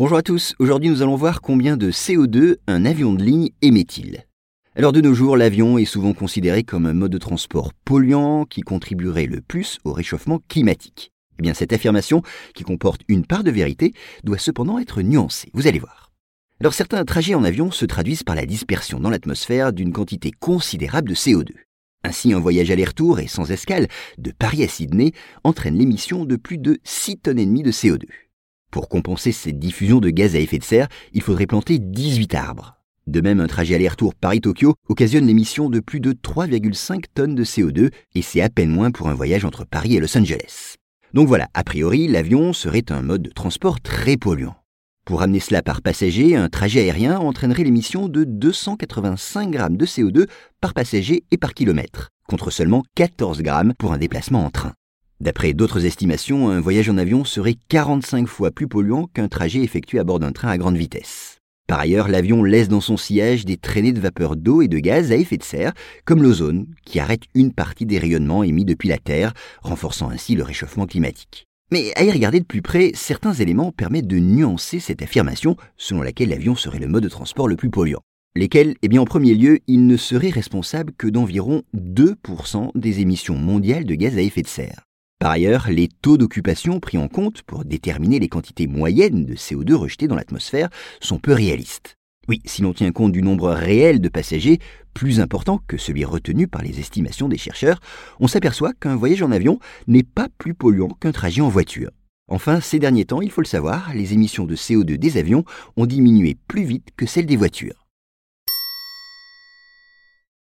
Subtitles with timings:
[0.00, 4.24] Bonjour à tous, aujourd'hui nous allons voir combien de CO2 un avion de ligne émet-il.
[4.74, 8.62] Alors de nos jours, l'avion est souvent considéré comme un mode de transport polluant qui
[8.62, 11.12] contribuerait le plus au réchauffement climatique.
[11.38, 12.22] Eh bien cette affirmation,
[12.54, 13.92] qui comporte une part de vérité,
[14.24, 16.10] doit cependant être nuancée, vous allez voir.
[16.60, 21.10] Alors certains trajets en avion se traduisent par la dispersion dans l'atmosphère d'une quantité considérable
[21.10, 21.50] de CO2.
[22.04, 23.86] Ainsi, un voyage aller-retour et sans escale
[24.16, 25.12] de Paris à Sydney
[25.44, 28.06] entraîne l'émission de plus de 6 tonnes et demie de CO2.
[28.70, 32.76] Pour compenser cette diffusion de gaz à effet de serre, il faudrait planter 18 arbres.
[33.08, 37.90] De même, un trajet aller-retour Paris-Tokyo occasionne l'émission de plus de 3,5 tonnes de CO2
[38.14, 40.76] et c'est à peine moins pour un voyage entre Paris et Los Angeles.
[41.14, 44.54] Donc voilà, a priori, l'avion serait un mode de transport très polluant.
[45.04, 50.28] Pour amener cela par passager, un trajet aérien entraînerait l'émission de 285 grammes de CO2
[50.60, 54.74] par passager et par kilomètre, contre seulement 14 grammes pour un déplacement en train.
[55.20, 59.98] D'après d'autres estimations, un voyage en avion serait 45 fois plus polluant qu'un trajet effectué
[59.98, 61.36] à bord d'un train à grande vitesse.
[61.66, 65.12] Par ailleurs, l'avion laisse dans son sillage des traînées de vapeur d'eau et de gaz
[65.12, 65.74] à effet de serre,
[66.06, 70.42] comme l'ozone, qui arrête une partie des rayonnements émis depuis la Terre, renforçant ainsi le
[70.42, 71.44] réchauffement climatique.
[71.70, 76.00] Mais à y regarder de plus près, certains éléments permettent de nuancer cette affirmation selon
[76.00, 78.02] laquelle l'avion serait le mode de transport le plus polluant.
[78.36, 78.74] Lesquels?
[78.80, 83.84] Eh bien en premier lieu, il ne serait responsable que d'environ 2% des émissions mondiales
[83.84, 84.86] de gaz à effet de serre.
[85.20, 89.74] Par ailleurs, les taux d'occupation pris en compte pour déterminer les quantités moyennes de CO2
[89.74, 91.96] rejetées dans l'atmosphère sont peu réalistes.
[92.26, 94.60] Oui, si l'on tient compte du nombre réel de passagers,
[94.94, 97.80] plus important que celui retenu par les estimations des chercheurs,
[98.18, 101.90] on s'aperçoit qu'un voyage en avion n'est pas plus polluant qu'un trajet en voiture.
[102.28, 105.44] Enfin, ces derniers temps, il faut le savoir, les émissions de CO2 des avions
[105.76, 107.79] ont diminué plus vite que celles des voitures.